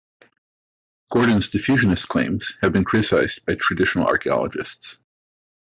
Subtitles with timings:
[1.11, 4.97] Gordon's diffusionist claims have been criticized by traditional archaeologists.